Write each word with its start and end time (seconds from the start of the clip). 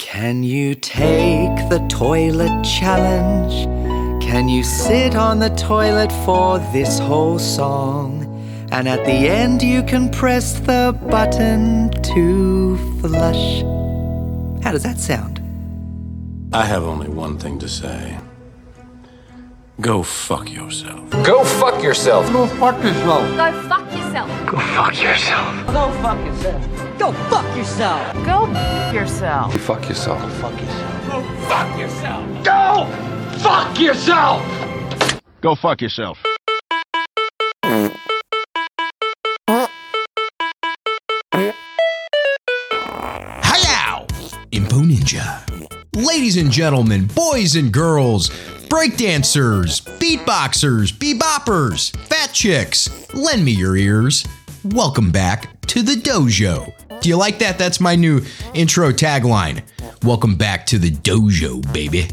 Can 0.00 0.42
you 0.42 0.74
take 0.74 1.68
the 1.68 1.86
toilet 1.90 2.64
challenge? 2.64 3.66
Can 4.24 4.48
you 4.48 4.64
sit 4.64 5.14
on 5.14 5.40
the 5.40 5.50
toilet 5.50 6.10
for 6.24 6.58
this 6.72 6.98
whole 6.98 7.38
song? 7.38 8.24
And 8.72 8.88
at 8.88 9.04
the 9.04 9.28
end, 9.28 9.62
you 9.62 9.82
can 9.82 10.08
press 10.10 10.58
the 10.58 10.98
button 11.10 11.90
to 12.14 12.78
flush. 13.00 13.60
How 14.64 14.72
does 14.72 14.84
that 14.84 14.98
sound? 14.98 15.38
I 16.54 16.64
have 16.64 16.82
only 16.82 17.08
one 17.08 17.38
thing 17.38 17.58
to 17.58 17.68
say. 17.68 18.18
Go 19.80 20.02
fuck 20.02 20.52
yourself. 20.52 21.08
Go 21.24 21.42
fuck 21.42 21.82
yourself. 21.82 22.30
Go 22.30 22.46
fuck 22.46 22.82
yourself. 22.84 23.36
Go 23.36 23.50
fuck 23.62 23.90
yourself. 23.92 24.46
Go 24.46 24.58
fuck 24.58 25.02
yourself. 25.02 25.66
Go 25.66 25.92
fuck 26.02 26.18
yourself. 26.26 26.98
Go 26.98 27.12
fuck 27.30 27.56
yourself. 27.56 28.14
Go 28.26 28.46
yourself. 28.92 29.52
Go 29.52 29.58
fuck 29.58 29.88
yourself. 29.88 30.20
Go 30.20 30.28
fuck 30.28 30.60
yourself. 30.60 31.06
Go 31.06 31.24
fuck 31.48 31.78
yourself. 31.78 32.44
Go 32.44 32.86
fuck 33.38 33.80
yourself. 33.80 34.42
Go 35.40 35.54
fuck 35.54 35.80
yourself. 35.80 36.18
Hiyow! 43.42 44.06
Info 44.52 44.76
Ninja. 44.80 45.40
Ladies 45.96 46.36
and 46.36 46.50
gentlemen, 46.50 47.06
boys 47.14 47.56
and 47.56 47.72
girls, 47.72 48.30
breakdancers, 48.70 49.82
beatboxers, 49.98 50.92
beboppers, 50.92 51.94
fat 52.06 52.32
chicks, 52.32 52.88
lend 53.12 53.44
me 53.44 53.50
your 53.50 53.76
ears. 53.76 54.24
Welcome 54.64 55.10
back 55.10 55.60
to 55.62 55.82
the 55.82 55.94
dojo. 55.94 56.72
Do 57.00 57.08
you 57.08 57.16
like 57.16 57.40
that? 57.40 57.58
That's 57.58 57.80
my 57.80 57.96
new 57.96 58.22
intro 58.54 58.92
tagline. 58.92 59.64
Welcome 60.04 60.36
back 60.36 60.66
to 60.66 60.78
the 60.78 60.92
dojo, 60.92 61.60
baby. 61.72 62.10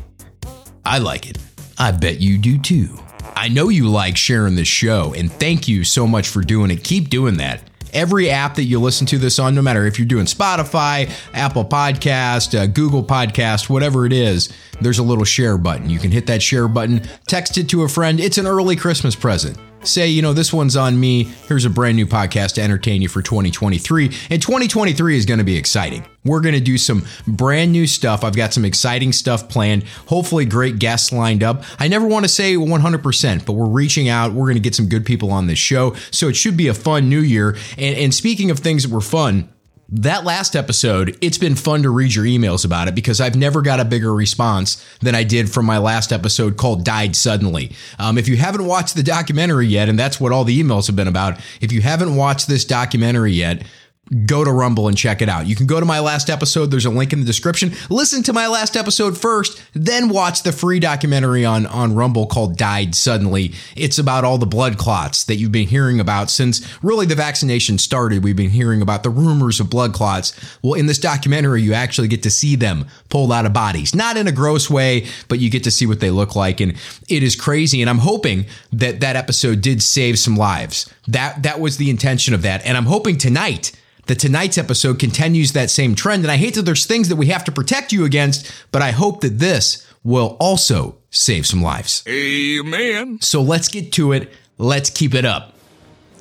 I 0.83 0.97
like 0.97 1.29
it. 1.29 1.37
I 1.77 1.91
bet 1.91 2.19
you 2.19 2.39
do 2.39 2.57
too. 2.57 2.97
I 3.35 3.49
know 3.49 3.69
you 3.69 3.87
like 3.87 4.17
sharing 4.17 4.55
this 4.55 4.67
show, 4.67 5.13
and 5.13 5.31
thank 5.31 5.67
you 5.67 5.83
so 5.83 6.07
much 6.07 6.27
for 6.27 6.41
doing 6.41 6.71
it. 6.71 6.83
Keep 6.83 7.09
doing 7.09 7.37
that. 7.37 7.61
Every 7.93 8.29
app 8.29 8.55
that 8.55 8.63
you 8.63 8.79
listen 8.79 9.07
to 9.07 9.17
this 9.17 9.39
on, 9.39 9.55
no 9.55 9.61
matter 9.61 9.85
if 9.85 9.99
you're 9.99 10.07
doing 10.07 10.25
Spotify, 10.25 11.11
Apple 11.33 11.65
Podcast, 11.65 12.57
uh, 12.57 12.67
Google 12.67 13.03
Podcast, 13.03 13.69
whatever 13.69 14.05
it 14.05 14.13
is, 14.13 14.51
there's 14.81 14.99
a 14.99 15.03
little 15.03 15.25
share 15.25 15.57
button. 15.57 15.89
You 15.89 15.99
can 15.99 16.11
hit 16.11 16.27
that 16.27 16.41
share 16.41 16.67
button, 16.67 17.01
text 17.27 17.57
it 17.57 17.69
to 17.69 17.83
a 17.83 17.89
friend. 17.89 18.19
It's 18.19 18.37
an 18.37 18.47
early 18.47 18.75
Christmas 18.75 19.15
present. 19.15 19.57
Say, 19.83 20.07
you 20.07 20.21
know, 20.21 20.33
this 20.33 20.51
one's 20.51 20.75
on 20.75 20.99
me. 20.99 21.23
Here's 21.47 21.63
a 21.63 21.69
brand 21.69 21.95
new 21.95 22.05
podcast 22.05 22.55
to 22.55 22.61
entertain 22.61 23.01
you 23.01 23.07
for 23.07 23.21
2023. 23.21 24.05
And 24.29 24.41
2023 24.41 25.17
is 25.17 25.25
going 25.25 25.37
to 25.37 25.43
be 25.43 25.55
exciting. 25.55 26.05
We're 26.25 26.41
going 26.41 26.55
to 26.55 26.61
do 26.61 26.77
some 26.77 27.05
brand 27.25 27.71
new 27.71 27.87
stuff. 27.87 28.23
I've 28.23 28.35
got 28.35 28.53
some 28.53 28.65
exciting 28.65 29.13
stuff 29.13 29.47
planned. 29.47 29.83
Hopefully, 30.07 30.45
great 30.45 30.79
guests 30.79 31.13
lined 31.13 31.43
up. 31.43 31.63
I 31.79 31.87
never 31.87 32.05
want 32.05 32.25
to 32.25 32.29
say 32.29 32.55
100%, 32.55 33.45
but 33.45 33.53
we're 33.53 33.65
reaching 33.65 34.09
out. 34.09 34.33
We're 34.33 34.45
going 34.45 34.55
to 34.55 34.61
get 34.61 34.75
some 34.75 34.89
good 34.89 35.05
people 35.05 35.31
on 35.31 35.47
this 35.47 35.59
show. 35.59 35.95
So 36.11 36.27
it 36.27 36.35
should 36.35 36.57
be 36.57 36.67
a 36.67 36.73
fun 36.73 37.07
new 37.07 37.21
year. 37.21 37.55
And, 37.77 37.97
and 37.97 38.13
speaking 38.13 38.51
of 38.51 38.59
things 38.59 38.83
that 38.83 38.91
were 38.91 38.99
fun, 38.99 39.49
that 39.89 40.25
last 40.25 40.55
episode, 40.55 41.17
it's 41.21 41.37
been 41.37 41.55
fun 41.55 41.83
to 41.83 41.89
read 41.89 42.13
your 42.13 42.25
emails 42.25 42.65
about 42.65 42.87
it 42.87 42.95
because 42.95 43.21
I've 43.21 43.35
never 43.35 43.61
got 43.61 43.79
a 43.79 43.85
bigger 43.85 44.13
response 44.13 44.85
than 44.99 45.15
I 45.15 45.23
did 45.23 45.49
from 45.49 45.65
my 45.65 45.77
last 45.77 46.11
episode 46.11 46.57
called 46.57 46.83
Died 46.83 47.15
Suddenly. 47.15 47.71
Um, 47.97 48.17
if 48.17 48.27
you 48.27 48.35
haven't 48.35 48.65
watched 48.65 48.95
the 48.95 49.03
documentary 49.03 49.67
yet, 49.67 49.87
and 49.87 49.97
that's 49.97 50.19
what 50.19 50.31
all 50.31 50.43
the 50.43 50.61
emails 50.61 50.87
have 50.87 50.95
been 50.95 51.07
about, 51.07 51.39
if 51.61 51.71
you 51.71 51.81
haven't 51.81 52.15
watched 52.15 52.47
this 52.47 52.65
documentary 52.65 53.31
yet, 53.31 53.63
go 54.25 54.43
to 54.43 54.51
Rumble 54.51 54.87
and 54.87 54.97
check 54.97 55.21
it 55.21 55.29
out. 55.29 55.47
You 55.47 55.55
can 55.55 55.67
go 55.67 55.79
to 55.79 55.85
my 55.85 55.99
last 55.99 56.29
episode. 56.29 56.71
There's 56.71 56.85
a 56.85 56.89
link 56.89 57.13
in 57.13 57.19
the 57.19 57.25
description. 57.25 57.73
Listen 57.89 58.23
to 58.23 58.33
my 58.33 58.47
last 58.47 58.75
episode 58.75 59.17
first, 59.17 59.61
then 59.73 60.09
watch 60.09 60.43
the 60.43 60.51
free 60.51 60.79
documentary 60.79 61.45
on, 61.45 61.65
on 61.65 61.95
Rumble 61.95 62.25
called 62.25 62.57
Died 62.57 62.95
Suddenly. 62.95 63.53
It's 63.75 63.97
about 63.97 64.23
all 64.23 64.37
the 64.37 64.45
blood 64.45 64.77
clots 64.77 65.23
that 65.25 65.35
you've 65.35 65.51
been 65.51 65.67
hearing 65.67 65.99
about 65.99 66.29
since 66.29 66.67
really 66.83 67.05
the 67.05 67.15
vaccination 67.15 67.77
started. 67.77 68.23
We've 68.23 68.35
been 68.35 68.49
hearing 68.49 68.81
about 68.81 69.03
the 69.03 69.09
rumors 69.09 69.59
of 69.59 69.69
blood 69.69 69.93
clots. 69.93 70.33
Well, 70.61 70.73
in 70.73 70.85
this 70.85 70.99
documentary, 70.99 71.61
you 71.61 71.73
actually 71.73 72.07
get 72.07 72.23
to 72.23 72.31
see 72.31 72.55
them 72.55 72.85
pulled 73.09 73.31
out 73.31 73.45
of 73.45 73.53
bodies. 73.53 73.93
Not 73.93 74.17
in 74.17 74.27
a 74.27 74.31
gross 74.31 74.69
way, 74.69 75.05
but 75.27 75.39
you 75.39 75.49
get 75.49 75.63
to 75.65 75.71
see 75.71 75.85
what 75.85 75.99
they 75.99 76.11
look 76.11 76.35
like. 76.35 76.59
And 76.59 76.75
it 77.09 77.23
is 77.23 77.35
crazy. 77.35 77.81
And 77.81 77.89
I'm 77.89 77.99
hoping 77.99 78.45
that 78.71 78.99
that 79.01 79.15
episode 79.15 79.61
did 79.61 79.81
save 79.81 80.19
some 80.19 80.35
lives. 80.35 80.91
That, 81.07 81.43
that 81.43 81.59
was 81.59 81.77
the 81.77 81.89
intention 81.89 82.33
of 82.33 82.41
that. 82.41 82.65
And 82.65 82.77
I'm 82.77 82.85
hoping 82.85 83.17
tonight, 83.17 83.71
that 84.07 84.19
tonight's 84.19 84.57
episode 84.57 84.99
continues 84.99 85.53
that 85.53 85.69
same 85.69 85.95
trend. 85.95 86.23
And 86.23 86.31
I 86.31 86.37
hate 86.37 86.55
that 86.55 86.63
there's 86.63 86.85
things 86.85 87.09
that 87.09 87.15
we 87.15 87.27
have 87.27 87.43
to 87.45 87.51
protect 87.51 87.91
you 87.91 88.05
against, 88.05 88.51
but 88.71 88.81
I 88.81 88.91
hope 88.91 89.21
that 89.21 89.39
this 89.39 89.85
will 90.03 90.37
also 90.39 90.97
save 91.09 91.45
some 91.45 91.61
lives. 91.61 92.03
Amen. 92.07 93.19
So 93.21 93.41
let's 93.41 93.67
get 93.67 93.91
to 93.93 94.13
it. 94.13 94.31
Let's 94.57 94.89
keep 94.89 95.13
it 95.13 95.25
up. 95.25 95.53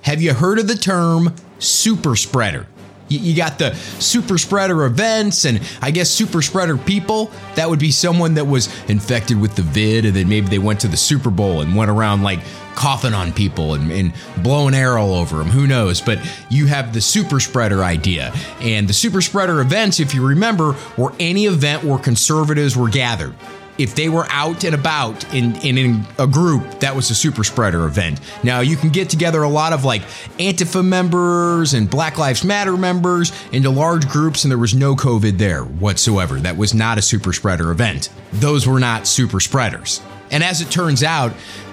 Have 0.02 0.20
you 0.22 0.34
heard 0.34 0.58
of 0.58 0.68
the 0.68 0.76
term 0.76 1.34
super 1.58 2.16
spreader? 2.16 2.66
You 3.08 3.36
got 3.36 3.58
the 3.58 3.74
super 3.74 4.36
spreader 4.38 4.84
events 4.84 5.44
and 5.44 5.60
I 5.80 5.90
guess 5.90 6.10
super 6.10 6.42
spreader 6.42 6.76
people. 6.76 7.30
That 7.54 7.70
would 7.70 7.78
be 7.78 7.90
someone 7.90 8.34
that 8.34 8.46
was 8.46 8.68
infected 8.88 9.40
with 9.40 9.54
the 9.54 9.62
vid 9.62 10.04
and 10.04 10.14
then 10.14 10.28
maybe 10.28 10.48
they 10.48 10.58
went 10.58 10.80
to 10.80 10.88
the 10.88 10.96
Super 10.96 11.30
Bowl 11.30 11.60
and 11.60 11.76
went 11.76 11.90
around 11.90 12.22
like 12.22 12.40
coughing 12.74 13.14
on 13.14 13.32
people 13.32 13.74
and, 13.74 13.90
and 13.90 14.12
blowing 14.42 14.74
air 14.74 14.98
all 14.98 15.14
over 15.14 15.38
them. 15.38 15.48
Who 15.48 15.66
knows? 15.66 16.00
But 16.00 16.18
you 16.50 16.66
have 16.66 16.92
the 16.92 17.00
super 17.00 17.40
spreader 17.40 17.82
idea. 17.82 18.32
And 18.60 18.88
the 18.88 18.92
super 18.92 19.22
spreader 19.22 19.60
events, 19.60 19.98
if 19.98 20.14
you 20.14 20.26
remember, 20.26 20.76
were 20.96 21.12
any 21.18 21.46
event 21.46 21.84
where 21.84 21.98
conservatives 21.98 22.76
were 22.76 22.90
gathered 22.90 23.34
if 23.78 23.94
they 23.94 24.08
were 24.08 24.26
out 24.30 24.64
and 24.64 24.74
about 24.74 25.24
in, 25.34 25.56
in, 25.56 25.78
in, 25.78 26.06
a 26.18 26.26
group, 26.26 26.80
that 26.80 26.94
was 26.94 27.10
a 27.10 27.14
super 27.14 27.44
spreader 27.44 27.84
event. 27.86 28.20
Now, 28.42 28.60
you 28.60 28.76
can 28.76 28.90
get 28.90 29.10
together 29.10 29.42
a 29.42 29.48
lot 29.48 29.72
of 29.72 29.84
like 29.84 30.02
Antifa 30.38 30.84
members 30.84 31.74
and 31.74 31.88
Black 31.88 32.18
Lives 32.18 32.44
Matter 32.44 32.76
members 32.76 33.32
into 33.52 33.70
large 33.70 34.08
groups, 34.08 34.44
and 34.44 34.50
there 34.50 34.58
was 34.58 34.74
no 34.74 34.94
COVID 34.94 35.38
there 35.38 35.64
whatsoever. 35.64 36.38
That 36.40 36.56
was 36.56 36.74
not 36.74 36.98
a 36.98 37.02
super 37.02 37.32
spreader 37.32 37.70
event. 37.70 38.08
Those 38.32 38.66
were 38.66 38.80
not 38.80 39.06
super 39.06 39.40
spreaders. 39.40 40.00
And 40.30 40.42
as 40.42 40.60
it 40.60 40.70
turns 40.70 41.02
out, 41.02 41.32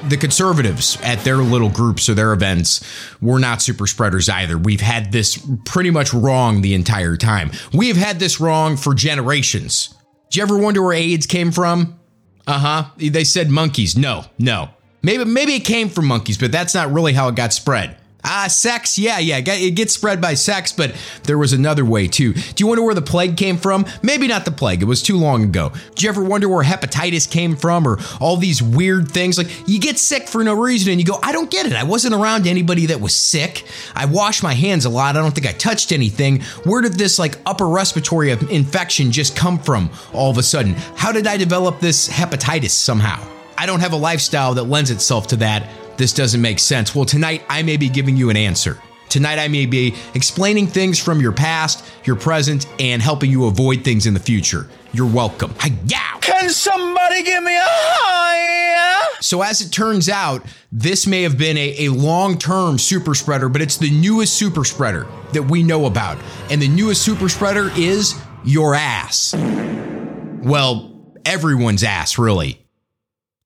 the 0.10 0.18
conservatives 0.18 0.98
at 1.02 1.20
their 1.24 1.38
little 1.38 1.70
groups 1.70 2.08
or 2.10 2.14
their 2.14 2.34
events 2.34 2.84
were 3.22 3.40
not 3.40 3.62
super 3.62 3.88
spreaders 3.88 4.30
either. 4.30 4.58
We've 4.58 4.82
had 4.82 5.12
this 5.12 5.44
pretty 5.66 5.90
much 5.90 6.14
wrong 6.14 6.62
the 6.62 6.76
entire 6.76 7.18
time. 7.18 7.52
We 7.74 7.88
have 7.88 7.98
had 7.98 8.20
this 8.20 8.40
wrong 8.40 8.78
for 8.78 8.94
generations. 8.94 9.96
Do 10.34 10.40
you 10.40 10.44
ever 10.46 10.58
wonder 10.58 10.82
where 10.82 10.94
AIDS 10.94 11.28
came 11.28 11.52
from? 11.52 12.00
Uh 12.48 12.58
huh. 12.58 12.86
They 12.98 13.24
said 13.24 13.52
monkeys. 13.52 13.96
No, 13.96 14.26
no. 14.40 14.70
Maybe 15.04 15.26
maybe 15.26 15.54
it 15.54 15.60
came 15.60 15.90
from 15.90 16.08
monkeys, 16.08 16.40
but 16.40 16.52
that's 16.52 16.74
not 16.74 16.92
really 16.92 17.14
how 17.14 17.28
it 17.28 17.36
got 17.36 17.54
spread. 17.54 17.98
Ah, 18.26 18.48
sex. 18.48 18.98
Yeah, 18.98 19.20
yeah. 19.20 19.42
It 19.46 19.76
gets 19.76 19.94
spread 19.94 20.22
by 20.22 20.34
sex, 20.34 20.72
but 20.72 20.96
there 21.24 21.38
was 21.38 21.54
another 21.54 21.84
way 21.84 22.08
too. 22.08 22.34
Do 22.34 22.54
you 22.58 22.68
wonder 22.68 22.84
where 22.84 22.96
the 22.96 23.02
plague 23.02 23.36
came 23.38 23.58
from? 23.58 23.86
Maybe 24.02 24.28
not 24.28 24.46
the 24.46 24.52
plague. 24.52 24.82
It 24.82 24.86
was 24.86 25.02
too 25.02 25.18
long 25.18 25.44
ago. 25.44 25.72
Do 25.96 26.06
you 26.06 26.10
ever 26.10 26.24
wonder 26.24 26.48
where 26.48 26.64
hepatitis 26.64 27.30
came 27.30 27.56
from 27.56 27.88
or 27.88 28.00
all 28.22 28.38
these 28.38 28.62
weird 28.64 29.12
things? 29.12 29.38
Like 29.38 29.50
you 29.68 29.80
get 29.80 30.00
sick 30.00 30.28
for 30.28 30.44
no 30.44 30.54
reason 30.54 30.92
and 30.92 31.02
you 31.02 31.06
go, 31.06 31.20
I 31.22 31.32
don't 31.32 31.52
get 31.52 31.66
it. 31.66 31.74
I 31.74 31.84
wasn't 31.84 32.16
around 32.16 32.48
anybody 32.48 32.88
that 32.88 33.02
was 33.02 33.14
sick. 33.14 33.66
I 33.96 34.06
wash 34.06 34.42
my 34.42 34.54
hands 34.54 34.86
a 34.86 34.90
lot. 34.90 35.18
I 35.18 35.20
don't 35.20 35.36
think 35.36 35.48
I 35.48 35.54
touched 35.54 35.92
anything. 35.92 36.42
Where 36.64 36.82
did 36.82 36.94
this 36.94 37.20
like 37.20 37.38
upper 37.46 37.68
respiratory 37.68 38.32
infection 38.32 39.12
just 39.12 39.36
come 39.36 39.60
from 39.60 39.90
all 40.14 40.32
of 40.32 40.38
a 40.38 40.44
sudden? 40.44 40.74
How 40.96 41.12
did 41.12 41.28
I 41.28 41.38
develop 41.38 41.80
this 41.80 42.08
hepatitis 42.08 42.72
somehow? 42.72 43.22
I 43.58 43.66
don't 43.66 43.82
have 43.82 43.94
a 43.94 43.98
lifestyle 43.98 44.56
that 44.56 44.64
lends 44.64 44.90
itself 44.92 45.28
to 45.28 45.36
that 45.38 45.70
this 45.98 46.14
doesn't 46.14 46.42
make 46.42 46.60
sense. 46.60 46.96
Well, 46.96 47.06
tonight 47.06 47.44
I 47.50 47.64
may 47.64 47.78
be 47.78 47.90
giving 47.90 48.18
you 48.18 48.30
an 48.30 48.38
answer. 48.38 48.78
Tonight 49.10 49.38
I 49.38 49.48
may 49.48 49.68
be 49.68 49.94
explaining 50.16 50.68
things 50.68 50.98
from 50.98 51.22
your 51.22 51.34
past, 51.34 51.86
your 52.04 52.16
present, 52.16 52.66
and 52.80 53.02
helping 53.02 53.30
you 53.30 53.46
avoid 53.46 53.84
things 53.84 54.08
in 54.08 54.14
the 54.14 54.20
future. 54.20 54.68
You're 54.92 55.08
welcome. 55.08 55.54
Hi-yow! 55.60 56.20
Can 56.20 56.50
somebody 56.50 57.22
give 57.22 57.44
me 57.44 57.56
a 57.56 57.64
hi? 57.64 59.18
So, 59.22 59.42
as 59.42 59.62
it 59.62 59.72
turns 59.72 60.10
out, 60.10 60.46
this 60.72 61.06
may 61.06 61.22
have 61.22 61.38
been 61.38 61.58
a, 61.58 61.86
a 61.86 61.90
long 61.90 62.38
term 62.38 62.78
super 62.80 63.14
spreader, 63.14 63.50
but 63.50 63.62
it's 63.62 63.78
the 63.78 63.92
newest 63.92 64.34
super 64.34 64.66
spreader 64.66 65.08
that 65.32 65.44
we 65.44 65.64
know 65.64 65.86
about. 65.86 66.18
And 66.50 66.62
the 66.62 66.68
newest 66.68 67.04
super 67.04 67.30
spreader 67.30 67.70
is 67.76 68.20
your 68.44 68.76
ass. 68.76 69.34
Well, 70.44 71.14
everyone's 71.26 71.84
ass, 71.84 72.18
really. 72.18 72.66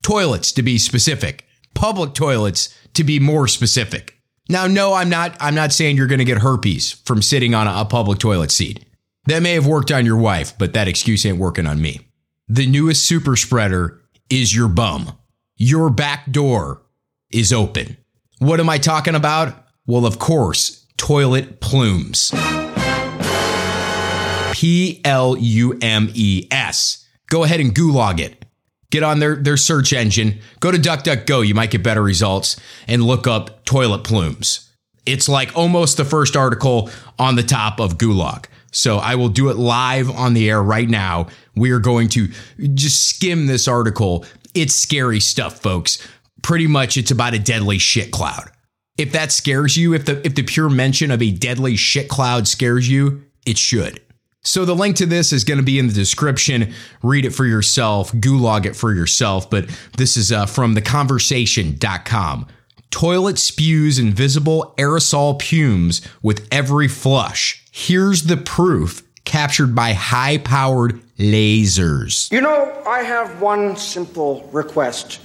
Toilets, 0.01 0.54
to 0.54 0.63
be 0.63 0.77
specific 0.77 1.46
public 1.77 2.13
toilets 2.15 2.75
to 2.95 3.03
be 3.03 3.19
more 3.19 3.47
specific. 3.47 4.19
Now, 4.50 4.65
no, 4.65 4.94
I'm 4.94 5.09
not 5.09 5.38
I'm 5.39 5.56
not 5.56 5.71
saying 5.71 5.95
you're 5.95 6.07
going 6.07 6.19
to 6.19 6.25
get 6.25 6.39
herpes 6.39 6.94
from 7.06 7.21
sitting 7.21 7.53
on 7.53 7.68
a, 7.68 7.85
public 7.85 8.19
toilet 8.19 8.51
seat. 8.51 8.83
That 9.25 9.44
may 9.44 9.53
have 9.53 9.68
worked 9.68 9.91
on 9.91 10.06
your 10.06 10.18
wife, 10.18 10.57
but 10.57 10.74
that 10.74 10.88
excuse 10.88 11.25
ain't 11.25 11.38
working 11.38 11.68
on 11.68 11.81
me. 11.81 12.01
The 12.47 12.65
newest 12.65 13.06
super 13.06 13.35
spreader 13.35 14.01
is 14.29 14.56
your 14.56 14.69
bum. 14.69 15.18
Your 15.57 15.89
back 15.89 16.31
door 16.31 16.81
is 17.29 17.51
open. 17.53 17.97
What 18.39 18.59
am 18.59 18.69
I 18.69 18.77
talking 18.77 19.15
about? 19.15 19.53
Well, 19.85 20.06
of 20.06 20.18
course, 20.18 20.85
toilet 20.97 21.59
plumes. 21.59 22.31
P 24.53 25.01
L 25.03 25.38
U 25.38 25.77
M 25.81 26.09
E 26.13 26.47
S. 26.50 27.06
Go 27.30 27.44
ahead 27.44 27.59
and 27.59 27.75
gulag 27.75 28.19
it. 28.19 28.37
Get 28.89 29.04
on 29.04 29.19
their, 29.19 29.36
their 29.36 29.57
search 29.57 29.92
engine, 29.92 30.39
go 30.62 30.72
to 30.72 30.78
DuckDuckGo, 30.78 31.45
you 31.45 31.54
might 31.54 31.72
get 31.72 31.84
better 31.84 32.01
results, 32.01 32.57
and 32.88 33.04
look 33.04 33.28
up 33.28 33.66
toilet 33.66 34.06
plumes. 34.06 34.72
It's 35.06 35.28
like 35.28 35.56
almost 35.56 35.98
the 35.98 36.06
first 36.06 36.36
article 36.36 36.89
on 37.19 37.36
the 37.36 37.44
top 37.44 37.80
of 37.80 37.98
Gulag. 37.98 38.45
So 38.72 38.98
I 38.98 39.16
will 39.16 39.30
do 39.30 39.50
it 39.50 39.57
live 39.57 40.10
on 40.10 40.34
the 40.34 40.50
air 40.50 40.62
right 40.62 40.88
now. 40.88 41.28
We 41.56 41.72
are 41.72 41.80
going 41.80 42.10
to 42.10 42.30
just 42.74 43.10
skim 43.10 43.48
this 43.48 43.68
article. 43.68 44.25
It's 44.54 44.75
scary 44.75 45.19
stuff, 45.19 45.62
folks. 45.62 46.06
Pretty 46.42 46.68
much 46.68 46.98
it's 46.98 47.12
about 47.12 47.33
a 47.33 47.40
deadly 47.40 47.78
shit 47.78 48.12
cloud. 48.12 48.51
If 48.98 49.12
that 49.13 49.31
scares 49.31 49.78
you, 49.78 49.94
if 49.94 50.06
the 50.06 50.25
if 50.25 50.36
the 50.36 50.44
pure 50.44 50.69
mention 50.69 51.12
of 51.12 51.22
a 51.22 51.31
deadly 51.31 51.75
shit 51.75 52.10
cloud 52.10 52.48
scares 52.48 52.90
you, 52.90 53.24
it 53.45 53.57
should. 53.57 54.01
So 54.47 54.63
the 54.63 54.75
link 54.75 54.95
to 54.97 55.05
this 55.05 55.33
is 55.33 55.44
going 55.44 55.57
to 55.57 55.63
be 55.63 55.77
in 55.77 55.88
the 55.88 55.94
description. 55.94 56.73
Read 57.03 57.25
it 57.25 57.31
for 57.31 57.45
yourself, 57.45 58.13
gulag 58.13 58.65
it 58.65 58.77
for 58.77 58.94
yourself. 58.94 59.49
But 59.49 59.67
this 59.97 60.15
is 60.15 60.31
uh, 60.31 60.45
from 60.45 60.73
theconversation.com. 60.73 62.47
Toilet 62.89 63.38
spews 63.38 63.99
invisible 63.99 64.73
aerosol 64.77 65.41
fumes 65.41 66.01
with 66.21 66.47
every 66.49 66.88
flush. 66.88 67.65
Here's 67.71 68.23
the 68.23 68.38
proof 68.38 69.03
captured 69.25 69.75
by 69.75 69.91
high 69.91 70.38
powered 70.38 71.01
lasers. 71.17 72.31
You 72.31 72.39
know, 72.39 72.81
I 72.88 73.03
have 73.03 73.41
one 73.41 73.75
simple 73.75 74.49
request, 74.53 75.19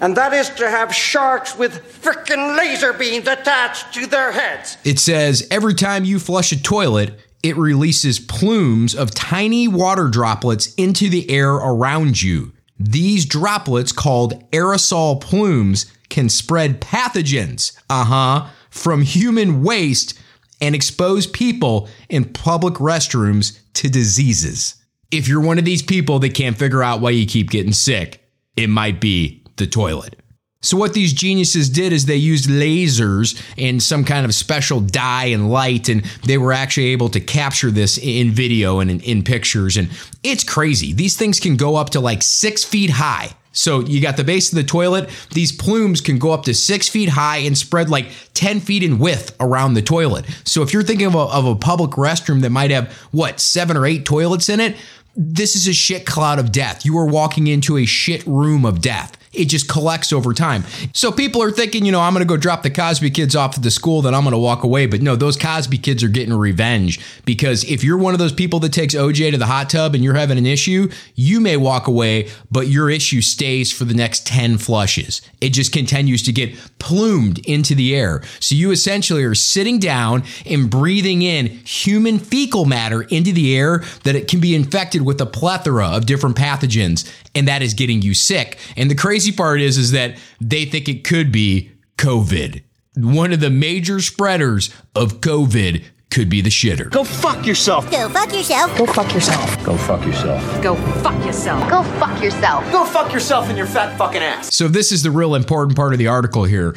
and 0.00 0.16
that 0.16 0.32
is 0.32 0.48
to 0.50 0.70
have 0.70 0.94
sharks 0.94 1.58
with 1.58 2.00
frickin' 2.00 2.56
laser 2.56 2.92
beams 2.92 3.26
attached 3.26 3.92
to 3.94 4.06
their 4.06 4.30
heads. 4.30 4.76
It 4.84 5.00
says 5.00 5.48
every 5.50 5.74
time 5.74 6.04
you 6.04 6.20
flush 6.20 6.52
a 6.52 6.62
toilet, 6.62 7.18
it 7.42 7.56
releases 7.56 8.18
plumes 8.18 8.94
of 8.94 9.14
tiny 9.14 9.66
water 9.68 10.08
droplets 10.08 10.74
into 10.74 11.08
the 11.08 11.30
air 11.30 11.52
around 11.52 12.22
you. 12.22 12.52
These 12.78 13.26
droplets, 13.26 13.92
called 13.92 14.50
aerosol 14.50 15.20
plumes, 15.20 15.90
can 16.08 16.28
spread 16.28 16.80
pathogens, 16.80 17.78
uh 17.88 18.04
huh, 18.04 18.46
from 18.70 19.02
human 19.02 19.62
waste 19.62 20.18
and 20.60 20.74
expose 20.74 21.26
people 21.26 21.88
in 22.08 22.24
public 22.24 22.74
restrooms 22.74 23.58
to 23.74 23.88
diseases. 23.88 24.74
If 25.10 25.26
you're 25.26 25.40
one 25.40 25.58
of 25.58 25.64
these 25.64 25.82
people 25.82 26.18
that 26.20 26.34
can't 26.34 26.58
figure 26.58 26.82
out 26.82 27.00
why 27.00 27.10
you 27.10 27.26
keep 27.26 27.50
getting 27.50 27.72
sick, 27.72 28.22
it 28.56 28.68
might 28.68 29.00
be 29.00 29.44
the 29.56 29.66
toilet. 29.66 30.19
So, 30.62 30.76
what 30.76 30.92
these 30.92 31.14
geniuses 31.14 31.70
did 31.70 31.90
is 31.90 32.04
they 32.04 32.16
used 32.16 32.50
lasers 32.50 33.42
and 33.56 33.82
some 33.82 34.04
kind 34.04 34.26
of 34.26 34.34
special 34.34 34.78
dye 34.80 35.24
and 35.26 35.50
light, 35.50 35.88
and 35.88 36.04
they 36.26 36.36
were 36.36 36.52
actually 36.52 36.88
able 36.88 37.08
to 37.10 37.20
capture 37.20 37.70
this 37.70 37.96
in 37.96 38.30
video 38.32 38.80
and 38.80 38.90
in, 38.90 39.00
in, 39.00 39.24
pictures. 39.24 39.78
And 39.78 39.88
it's 40.22 40.44
crazy. 40.44 40.92
These 40.92 41.16
things 41.16 41.40
can 41.40 41.56
go 41.56 41.76
up 41.76 41.88
to 41.90 42.00
like 42.00 42.20
six 42.22 42.62
feet 42.62 42.90
high. 42.90 43.30
So, 43.52 43.80
you 43.80 44.02
got 44.02 44.18
the 44.18 44.24
base 44.24 44.52
of 44.52 44.56
the 44.56 44.62
toilet. 44.62 45.08
These 45.32 45.52
plumes 45.52 46.02
can 46.02 46.18
go 46.18 46.30
up 46.30 46.42
to 46.42 46.52
six 46.52 46.90
feet 46.90 47.08
high 47.08 47.38
and 47.38 47.56
spread 47.56 47.88
like 47.88 48.08
10 48.34 48.60
feet 48.60 48.82
in 48.82 48.98
width 48.98 49.34
around 49.40 49.72
the 49.72 49.82
toilet. 49.82 50.26
So, 50.44 50.60
if 50.60 50.74
you're 50.74 50.82
thinking 50.82 51.06
of 51.06 51.14
a, 51.14 51.20
of 51.20 51.46
a 51.46 51.56
public 51.56 51.92
restroom 51.92 52.42
that 52.42 52.50
might 52.50 52.70
have, 52.70 52.92
what, 53.12 53.40
seven 53.40 53.78
or 53.78 53.86
eight 53.86 54.04
toilets 54.04 54.50
in 54.50 54.60
it, 54.60 54.76
this 55.16 55.56
is 55.56 55.66
a 55.66 55.72
shit 55.72 56.04
cloud 56.04 56.38
of 56.38 56.52
death. 56.52 56.84
You 56.84 56.98
are 56.98 57.06
walking 57.06 57.46
into 57.46 57.78
a 57.78 57.86
shit 57.86 58.26
room 58.26 58.66
of 58.66 58.82
death. 58.82 59.16
It 59.32 59.44
just 59.44 59.68
collects 59.68 60.12
over 60.12 60.34
time. 60.34 60.64
So 60.92 61.12
people 61.12 61.40
are 61.40 61.52
thinking, 61.52 61.86
you 61.86 61.92
know, 61.92 62.00
I'm 62.00 62.12
going 62.12 62.26
to 62.26 62.28
go 62.28 62.36
drop 62.36 62.64
the 62.64 62.70
Cosby 62.70 63.10
kids 63.10 63.36
off 63.36 63.56
at 63.56 63.62
the 63.62 63.70
school, 63.70 64.02
then 64.02 64.12
I'm 64.12 64.22
going 64.22 64.32
to 64.32 64.38
walk 64.38 64.64
away. 64.64 64.86
But 64.86 65.02
no, 65.02 65.14
those 65.14 65.36
Cosby 65.36 65.78
kids 65.78 66.02
are 66.02 66.08
getting 66.08 66.34
revenge 66.34 66.98
because 67.24 67.62
if 67.64 67.84
you're 67.84 67.96
one 67.96 68.12
of 68.12 68.18
those 68.18 68.32
people 68.32 68.58
that 68.60 68.72
takes 68.72 68.92
OJ 68.92 69.30
to 69.30 69.38
the 69.38 69.46
hot 69.46 69.70
tub 69.70 69.94
and 69.94 70.02
you're 70.02 70.14
having 70.14 70.36
an 70.36 70.46
issue, 70.46 70.90
you 71.14 71.38
may 71.38 71.56
walk 71.56 71.86
away, 71.86 72.28
but 72.50 72.66
your 72.66 72.90
issue 72.90 73.20
stays 73.20 73.70
for 73.70 73.84
the 73.84 73.94
next 73.94 74.26
10 74.26 74.58
flushes. 74.58 75.22
It 75.40 75.50
just 75.50 75.72
continues 75.72 76.24
to 76.24 76.32
get 76.32 76.56
plumed 76.80 77.38
into 77.46 77.76
the 77.76 77.94
air. 77.94 78.22
So 78.40 78.56
you 78.56 78.72
essentially 78.72 79.22
are 79.22 79.36
sitting 79.36 79.78
down 79.78 80.24
and 80.44 80.68
breathing 80.68 81.22
in 81.22 81.46
human 81.46 82.18
fecal 82.18 82.64
matter 82.64 83.02
into 83.02 83.32
the 83.32 83.56
air 83.56 83.84
that 84.02 84.16
it 84.16 84.26
can 84.26 84.40
be 84.40 84.56
infected 84.56 85.02
with 85.02 85.20
a 85.20 85.26
plethora 85.26 85.86
of 85.86 86.06
different 86.06 86.36
pathogens 86.36 87.08
and 87.34 87.46
that 87.48 87.62
is 87.62 87.74
getting 87.74 88.02
you 88.02 88.14
sick. 88.14 88.58
And 88.76 88.90
the 88.90 88.94
crazy 88.94 89.19
part 89.28 89.60
is 89.60 89.76
is 89.76 89.90
that 89.92 90.16
they 90.40 90.64
think 90.64 90.88
it 90.88 91.04
could 91.04 91.30
be 91.30 91.70
COVID. 91.98 92.62
One 92.96 93.32
of 93.32 93.40
the 93.40 93.50
major 93.50 94.00
spreaders 94.00 94.72
of 94.94 95.20
COVID 95.20 95.84
could 96.10 96.28
be 96.28 96.40
the 96.40 96.50
shitter. 96.50 96.90
Go 96.90 97.04
fuck 97.04 97.46
yourself. 97.46 97.88
Go 97.90 98.08
fuck 98.08 98.32
yourself. 98.32 98.76
Go 98.76 98.86
fuck 98.86 99.14
yourself. 99.14 99.64
Go 99.64 99.76
fuck 99.76 100.04
yourself. 100.04 100.62
Go 100.62 100.74
fuck 100.74 101.24
yourself. 101.24 101.70
Go 101.70 101.82
fuck 101.98 102.22
yourself. 102.22 102.72
Go 102.72 102.84
fuck 102.84 103.12
yourself 103.12 103.48
in 103.50 103.56
your 103.56 103.66
fat 103.66 103.96
fucking 103.96 104.22
ass. 104.22 104.54
So 104.54 104.66
this 104.66 104.90
is 104.90 105.02
the 105.02 105.10
real 105.10 105.34
important 105.34 105.76
part 105.76 105.92
of 105.92 105.98
the 105.98 106.08
article 106.08 106.44
here. 106.44 106.74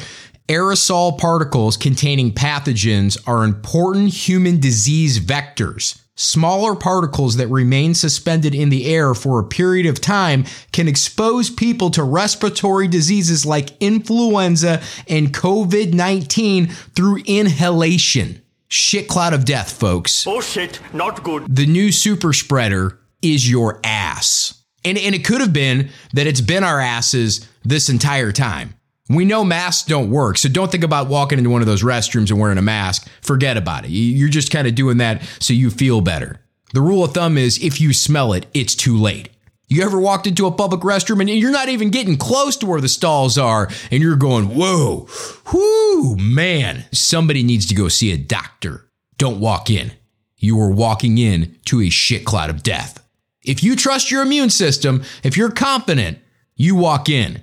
Aerosol 0.48 1.18
particles 1.18 1.78
containing 1.78 2.34
pathogens 2.34 3.18
are 3.26 3.44
important 3.44 4.10
human 4.14 4.60
disease 4.60 5.20
vectors. 5.20 6.03
Smaller 6.16 6.76
particles 6.76 7.38
that 7.38 7.48
remain 7.48 7.96
suspended 7.96 8.54
in 8.54 8.70
the 8.70 8.86
air 8.86 9.16
for 9.16 9.40
a 9.40 9.44
period 9.44 9.88
of 9.88 10.00
time 10.00 10.46
can 10.72 10.88
expose 10.88 11.50
people 11.50 11.90
to 11.90 12.04
respiratory 12.04 12.88
diseases 12.88 13.48
like 13.48 13.76
influenza 13.80 14.82
and 15.08 15.34
COVID 15.34 15.94
19 15.94 16.68
through 16.68 17.24
inhalation. 17.26 18.44
Shit 18.68 19.08
cloud 19.08 19.34
of 19.34 19.46
death, 19.46 19.72
folks. 19.72 20.28
Oh, 20.28 20.34
Bullshit, 20.34 20.80
not 20.94 21.24
good. 21.24 21.44
The 21.48 21.66
new 21.66 21.92
super 21.92 22.32
spreader 22.32 23.00
is 23.24 23.50
your 23.50 23.80
ass. 23.84 24.62
And, 24.86 25.00
and 25.00 25.16
it 25.16 25.26
could 25.26 25.42
have 25.42 25.54
been 25.54 25.90
that 26.14 26.28
it's 26.28 26.42
been 26.42 26.64
our 26.64 26.80
asses 26.80 27.48
this 27.64 27.90
entire 27.90 28.32
time. 28.32 28.76
We 29.14 29.26
know 29.26 29.44
masks 29.44 29.88
don't 29.88 30.10
work, 30.10 30.38
so 30.38 30.50
don't 30.50 30.72
think 30.72 30.84
about 30.84 31.08
walking 31.08 31.38
into 31.38 31.50
one 31.50 31.62
of 31.62 31.68
those 31.68 31.84
restrooms 31.84 32.30
and 32.30 32.40
wearing 32.40 32.58
a 32.58 32.62
mask. 32.62 33.08
Forget 33.22 33.58
about 33.58 33.86
it. 33.86 33.90
You're 33.92 34.30
just 34.30 34.52
kind 34.52 34.68
of 34.68 34.76
doing 34.76 34.98
that 34.98 35.22
so 35.40 35.54
you 35.54 35.70
feel 35.70 36.02
better. 36.02 36.40
The 36.74 36.82
rule 36.82 37.04
of 37.04 37.14
thumb 37.14 37.38
is 37.38 37.64
if 37.64 37.80
you 37.80 37.94
smell 37.94 38.34
it, 38.34 38.48
it's 38.54 38.76
too 38.76 38.98
late. 38.98 39.30
You 39.68 39.84
ever 39.84 40.00
walked 40.00 40.28
into 40.28 40.46
a 40.46 40.52
public 40.52 40.82
restroom 40.82 41.20
and 41.20 41.30
you're 41.30 41.52
not 41.52 41.70
even 41.70 41.90
getting 41.90 42.18
close 42.18 42.58
to 42.58 42.66
where 42.66 42.82
the 42.82 42.90
stalls 42.90 43.38
are 43.38 43.70
and 43.92 44.04
you're 44.04 44.16
going, 44.16 44.56
whoa, 44.56 45.08
whoo, 45.52 46.16
man, 46.16 46.86
somebody 46.92 47.44
needs 47.44 47.66
to 47.68 47.76
go 47.76 47.88
see 47.88 48.12
a 48.12 48.18
doctor. 48.18 48.90
Don't 49.18 49.40
walk 49.40 49.70
in. 49.70 49.92
You 50.38 50.60
are 50.60 50.70
walking 50.70 51.18
in 51.18 51.58
to 51.66 51.82
a 51.82 51.90
shit 51.90 52.26
cloud 52.26 52.50
of 52.50 52.64
death. 52.64 53.04
If 53.46 53.64
you 53.64 53.76
trust 53.76 54.12
your 54.12 54.22
immune 54.22 54.50
system, 54.50 55.04
if 55.24 55.38
you're 55.38 55.52
confident, 55.52 56.20
you 56.56 56.76
walk 56.76 57.10
in. 57.10 57.42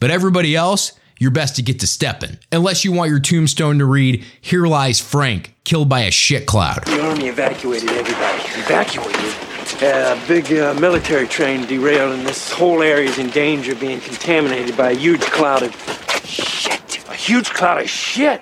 But 0.00 0.10
everybody 0.10 0.56
else, 0.56 0.92
you're 1.20 1.30
best 1.30 1.54
to 1.56 1.62
get 1.62 1.78
to 1.80 1.86
stepping. 1.86 2.38
Unless 2.50 2.82
you 2.82 2.92
want 2.92 3.10
your 3.10 3.20
tombstone 3.20 3.78
to 3.78 3.84
read, 3.84 4.24
Here 4.40 4.66
lies 4.66 5.00
Frank, 5.00 5.54
killed 5.64 5.88
by 5.88 6.00
a 6.00 6.10
shit 6.10 6.46
cloud. 6.46 6.82
The 6.86 7.06
army 7.06 7.28
evacuated 7.28 7.90
everybody. 7.90 8.42
Evacuated? 8.58 9.34
A 9.82 10.18
big 10.26 10.50
uh, 10.52 10.74
military 10.80 11.28
train 11.28 11.66
derailed, 11.66 12.14
and 12.18 12.26
this 12.26 12.50
whole 12.50 12.82
area 12.82 13.08
is 13.08 13.18
in 13.18 13.28
danger 13.28 13.72
of 13.72 13.80
being 13.80 14.00
contaminated 14.00 14.76
by 14.78 14.92
a 14.92 14.94
huge 14.94 15.20
cloud 15.20 15.62
of 15.62 15.74
shit. 16.24 17.06
A 17.08 17.14
huge 17.14 17.50
cloud 17.50 17.82
of 17.82 17.90
shit. 17.90 18.40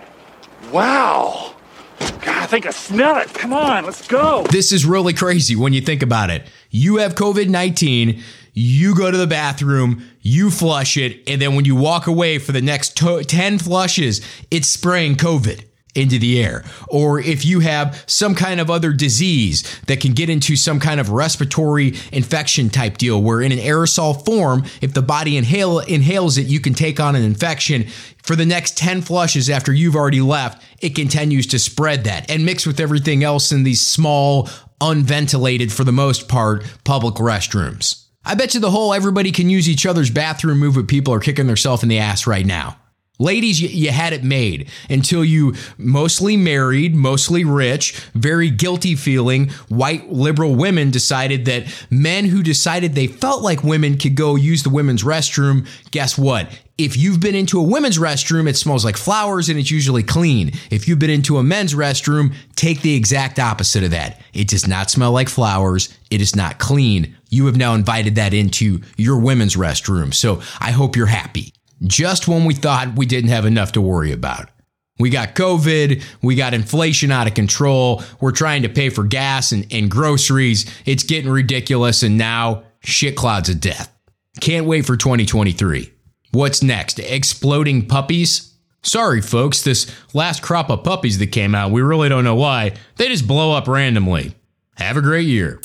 Wow. 0.73 1.57
God, 1.99 2.29
I 2.29 2.47
think 2.47 2.65
I 2.65 2.71
smell 2.71 3.17
it. 3.17 3.35
Come 3.35 3.53
on, 3.53 3.87
let's 3.87 4.07
go. 4.07 4.45
This 4.51 4.71
is 4.71 4.87
really 4.87 5.15
crazy 5.15 5.57
when 5.57 5.73
you 5.73 5.81
think 5.81 6.03
about 6.03 6.31
it. 6.31 6.47
You 6.71 6.99
have 6.99 7.17
COVID 7.17 7.49
19, 7.49 8.23
you 8.59 8.93
go 8.93 9.09
to 9.09 9.17
the 9.17 9.27
bathroom, 9.27 10.03
you 10.21 10.51
flush 10.51 10.97
it, 10.97 11.23
and 11.29 11.41
then 11.41 11.55
when 11.55 11.65
you 11.65 11.77
walk 11.77 12.09
away 12.09 12.39
for 12.39 12.51
the 12.51 12.61
next 12.61 12.97
to- 12.97 13.23
10 13.23 13.57
flushes, 13.57 14.21
it's 14.51 14.67
spraying 14.67 15.15
COVID 15.15 15.61
into 15.95 16.19
the 16.19 16.43
air. 16.43 16.65
Or 16.89 17.21
if 17.21 17.45
you 17.45 17.61
have 17.61 18.03
some 18.09 18.35
kind 18.35 18.61
of 18.61 18.69
other 18.69 18.93
disease 18.93 19.63
that 19.87 20.01
can 20.01 20.13
get 20.13 20.29
into 20.29 20.57
some 20.57 20.81
kind 20.81 20.99
of 20.99 21.11
respiratory 21.11 21.95
infection 22.11 22.69
type 22.69 22.99
deal, 22.99 23.23
where 23.23 23.41
in 23.41 23.53
an 23.53 23.59
aerosol 23.59 24.25
form, 24.25 24.65
if 24.81 24.93
the 24.93 25.03
body 25.03 25.37
inhale, 25.37 25.79
inhales 25.79 26.37
it, 26.37 26.49
you 26.49 26.59
can 26.59 26.75
take 26.75 26.99
on 26.99 27.15
an 27.15 27.23
infection. 27.23 27.87
For 28.25 28.35
the 28.35 28.45
next 28.45 28.77
10 28.77 29.03
flushes 29.03 29.49
after 29.49 29.73
you've 29.73 29.97
already 29.97 30.21
left, 30.21 30.63
it 30.81 30.97
continues 30.97 31.47
to 31.49 31.61
spread 31.61 32.03
that 32.05 32.29
and 32.29 32.45
mix 32.45 32.67
with 32.67 32.81
everything 32.81 33.23
else 33.23 33.53
in 33.53 33.63
these 33.63 33.81
small, 33.81 34.49
unventilated, 34.81 35.73
for 35.73 35.85
the 35.85 35.93
most 35.93 36.29
part, 36.29 36.65
public 36.83 37.15
restrooms. 37.15 38.08
I 38.25 38.35
bet 38.35 38.55
you 38.55 38.61
the 38.61 38.71
whole 38.71 38.93
everybody 38.93 39.33
can 39.33 39.49
use 39.49 39.69
each 39.69 39.87
other's 39.87 40.11
bathroom 40.11 40.59
move 40.59 40.77
with 40.77 40.89
people 40.89 41.15
are 41.15 41.21
kicking 41.21 41.47
themselves 41.47 41.83
in 41.83 41.89
the 41.89 41.99
ass 41.99 42.27
right 42.27 42.45
now. 42.45 42.79
Ladies, 43.21 43.61
you, 43.61 43.69
you, 43.69 43.91
had 43.91 44.13
it 44.13 44.23
made 44.23 44.69
until 44.89 45.25
you 45.25 45.55
mostly 45.77 46.37
married, 46.37 46.95
mostly 46.95 47.43
rich, 47.43 47.99
very 48.15 48.49
guilty 48.49 48.95
feeling 48.95 49.49
white 49.69 50.13
liberal 50.13 50.55
women 50.55 50.93
decided 50.93 51.45
that 51.47 51.65
men 51.91 52.27
who 52.27 52.45
decided 52.45 52.95
they 52.95 53.09
felt 53.09 53.43
like 53.43 53.65
women 53.65 53.99
could 53.99 54.15
go 54.15 54.37
use 54.37 54.63
the 54.63 54.71
women's 54.71 55.03
restroom, 55.03 55.67
guess 55.91 56.17
what? 56.17 56.49
If 56.79 56.97
you've 56.97 57.19
been 57.19 57.35
into 57.35 57.59
a 57.59 57.63
women's 57.65 57.99
restroom, 57.99 58.49
it 58.49 58.57
smells 58.57 58.85
like 58.85 58.97
flowers 58.97 59.49
and 59.49 59.59
it's 59.59 59.73
usually 59.73 60.05
clean. 60.05 60.53
If 60.71 60.87
you've 60.87 61.01
been 61.01 61.11
into 61.11 61.39
a 61.39 61.43
men's 61.43 61.75
restroom, 61.75 62.33
take 62.55 62.83
the 62.83 62.95
exact 62.95 63.41
opposite 63.41 63.83
of 63.83 63.91
that. 63.91 64.21
It 64.33 64.47
does 64.47 64.69
not 64.69 64.93
smell 64.93 65.11
like 65.11 65.29
flowers. 65.29 65.93
It 66.09 66.21
is 66.21 66.37
not 66.37 66.61
clean. 66.61 67.17
You 67.31 67.47
have 67.47 67.57
now 67.57 67.75
invited 67.75 68.15
that 68.15 68.33
into 68.33 68.81
your 68.97 69.19
women's 69.19 69.57
restroom. 69.57 70.15
So 70.15 70.41
I 70.61 70.71
hope 70.71 70.95
you're 70.95 71.07
happy 71.07 71.53
just 71.83 72.29
when 72.29 72.45
we 72.45 72.55
thought 72.55 72.97
we 72.97 73.07
didn't 73.07 73.31
have 73.31 73.45
enough 73.47 73.73
to 73.73 73.81
worry 73.81 74.13
about. 74.13 74.51
We 74.99 75.11
got 75.11 75.37
COVID, 75.37 76.03
we 76.23 76.35
got 76.35 76.55
inflation 76.55 77.13
out 77.13 77.29
of 77.29 77.35
control, 77.35 78.03
we're 78.21 78.33
trying 78.33 78.63
to 78.63 78.69
pay 78.69 78.89
for 78.89 79.05
gas 79.05 79.53
and, 79.53 79.67
and 79.71 79.91
groceries. 79.91 80.67
It's 80.85 81.05
getting 81.05 81.31
ridiculous, 81.31 82.03
and 82.03 82.19
now 82.19 82.65
shit 82.81 83.17
clouds 83.17 83.49
of 83.49 83.61
death. 83.61 83.95
Can't 84.41 84.67
wait 84.67 84.87
for 84.87 84.97
2023. 84.97 85.93
What's 86.33 86.63
next? 86.63 86.99
Exploding 86.99 87.87
puppies? 87.87 88.55
Sorry, 88.83 89.21
folks, 89.21 89.63
this 89.63 89.93
last 90.15 90.43
crop 90.43 90.71
of 90.71 90.85
puppies 90.85 91.19
that 91.19 91.29
came 91.29 91.55
out, 91.55 91.71
we 91.71 91.83
really 91.83 92.09
don't 92.09 92.25
know 92.25 92.37
why. 92.37 92.75
They 92.97 93.09
just 93.09 93.27
blow 93.27 93.53
up 93.53 93.69
randomly. 93.69 94.35
Have 94.77 94.97
a 94.97 95.03
great 95.03 95.27
year. 95.27 95.61